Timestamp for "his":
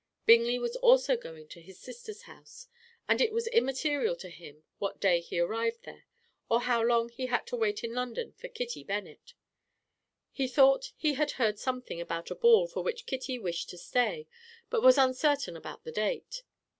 1.61-1.77